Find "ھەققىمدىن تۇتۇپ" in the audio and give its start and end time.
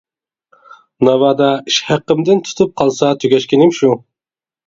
1.89-2.73